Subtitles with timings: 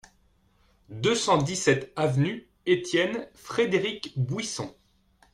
[0.89, 4.73] deux cent dix-sept avenue Étienne-Frédéric Bouisson